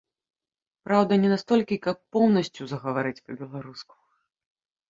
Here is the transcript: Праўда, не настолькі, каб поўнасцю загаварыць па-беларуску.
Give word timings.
Праўда, 0.85 1.11
не 1.25 1.29
настолькі, 1.33 1.77
каб 1.85 1.97
поўнасцю 2.17 2.63
загаварыць 2.73 3.21
па-беларуску. 3.25 3.93